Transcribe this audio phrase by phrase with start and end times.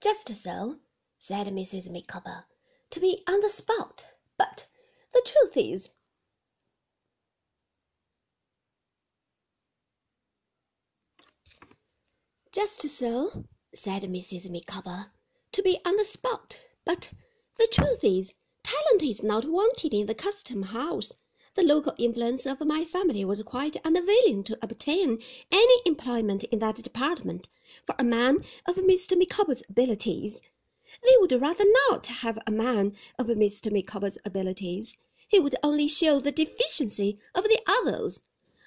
[0.00, 0.80] Just so,
[1.18, 1.90] said Mrs.
[1.90, 2.46] Micawber,
[2.88, 4.06] to be on the spot.
[4.38, 4.66] But
[5.12, 5.90] the truth is,
[12.52, 13.44] Just so,
[13.74, 14.50] said Mrs.
[14.50, 15.12] Micawber,
[15.52, 16.58] to be on the spot.
[16.84, 17.12] But
[17.58, 18.32] the truth is,
[18.64, 21.14] talent is not wanted in the custom house.
[21.56, 25.18] The local influence of my family was quite unwilling to obtain
[25.50, 27.48] any employment in that department
[27.84, 29.18] for a man of Mr.
[29.18, 30.40] Micawber's abilities.
[31.02, 33.72] They would rather not have a man of Mr.
[33.72, 34.96] Micawber's abilities.
[35.26, 38.20] He would only show the deficiency of the others.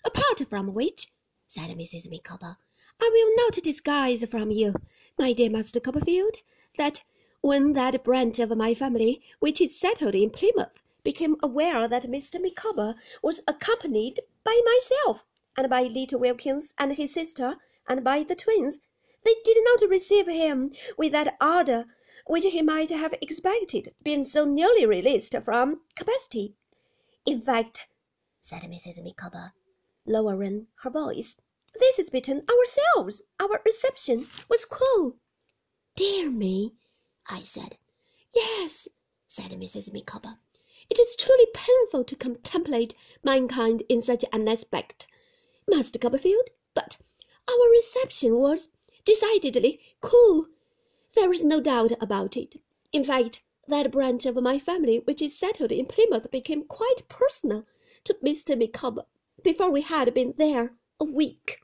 [0.04, 1.08] Apart from which,
[1.48, 2.12] said Mrs.
[2.12, 2.58] Micawber,
[3.00, 4.74] I will not disguise from you,
[5.18, 6.40] my dear Master Copperfield,
[6.77, 7.05] that
[7.40, 12.41] when that branch of my family which is settled in Plymouth became aware that Mr.
[12.41, 15.26] Micawber was accompanied by myself,
[15.57, 17.57] and by little Wilkins and his sister,
[17.88, 18.79] and by the twins,
[19.23, 21.85] they did not receive him with that ardour
[22.26, 26.55] which he might have expected, being so newly released from capacity.
[27.26, 27.88] In fact,
[28.41, 29.04] said Mrs.
[29.04, 29.54] Micawber,
[30.05, 31.35] lowering her voice,
[31.79, 33.21] this is between ourselves.
[33.40, 35.17] Our reception was cool.
[35.95, 36.76] Dear me,
[37.27, 37.77] I said.
[38.34, 38.88] Yes,
[39.27, 39.91] said Mrs.
[39.91, 40.38] Micawber.
[40.89, 45.07] It is truly painful to contemplate mankind in such an aspect,
[45.67, 46.98] Master Copperfield, but
[47.48, 48.70] our reception was
[49.05, 50.48] decidedly cool.
[51.15, 52.61] There is no doubt about it.
[52.91, 57.65] In fact, that branch of my family which is settled in Plymouth became quite personal
[58.04, 58.57] to Mr.
[58.57, 59.05] Micawber
[59.41, 61.63] before we had been there a week.